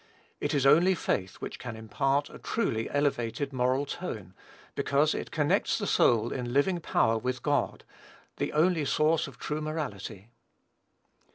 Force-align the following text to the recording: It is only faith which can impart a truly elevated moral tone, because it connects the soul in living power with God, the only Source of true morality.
It 0.39 0.55
is 0.55 0.65
only 0.65 0.95
faith 0.95 1.35
which 1.35 1.59
can 1.59 1.75
impart 1.75 2.27
a 2.31 2.39
truly 2.39 2.89
elevated 2.89 3.53
moral 3.53 3.85
tone, 3.85 4.33
because 4.73 5.13
it 5.13 5.29
connects 5.29 5.77
the 5.77 5.85
soul 5.85 6.33
in 6.33 6.53
living 6.53 6.79
power 6.79 7.19
with 7.19 7.43
God, 7.43 7.83
the 8.37 8.51
only 8.51 8.83
Source 8.83 9.27
of 9.27 9.37
true 9.37 9.61
morality. 9.61 10.31